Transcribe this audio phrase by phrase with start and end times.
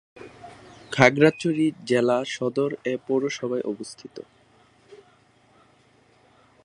[0.91, 4.15] খাগড়াছড়ি জেলা সদর এ পৌরসভায় অবস্থিত।